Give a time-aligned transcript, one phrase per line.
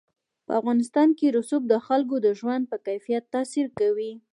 [0.45, 4.13] په افغانستان کې رسوب د خلکو د ژوند په کیفیت تاثیر کوي.